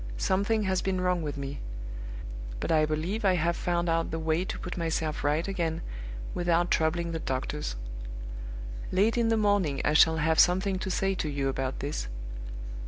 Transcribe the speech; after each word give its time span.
"Something 0.17 0.63
has 0.63 0.81
been 0.81 0.99
wrong 0.99 1.21
with 1.21 1.37
me. 1.37 1.59
But 2.59 2.71
I 2.71 2.87
believe 2.87 3.23
I 3.23 3.35
have 3.35 3.55
found 3.55 3.87
out 3.87 4.09
the 4.09 4.17
way 4.17 4.43
to 4.43 4.57
put 4.57 4.75
myself 4.75 5.23
right 5.23 5.47
again 5.47 5.83
without 6.33 6.71
troubling 6.71 7.11
the 7.11 7.19
doctors. 7.19 7.75
Late 8.91 9.15
in 9.15 9.27
the 9.27 9.37
morning 9.37 9.79
I 9.85 9.93
shall 9.93 10.17
have 10.17 10.39
something 10.39 10.79
to 10.79 10.89
say 10.89 11.13
to 11.13 11.29
you 11.29 11.49
about 11.49 11.81
this. 11.81 12.07